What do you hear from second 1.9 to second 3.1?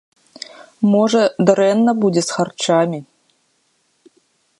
будзе з харчамі.